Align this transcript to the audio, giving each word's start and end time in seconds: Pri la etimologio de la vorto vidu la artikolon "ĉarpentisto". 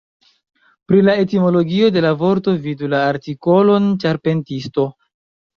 Pri 0.91 1.01
la 1.07 1.13
etimologio 1.23 1.91
de 1.97 2.03
la 2.07 2.13
vorto 2.23 2.55
vidu 2.65 2.91
la 2.95 3.05
artikolon 3.13 3.87
"ĉarpentisto". 4.07 4.91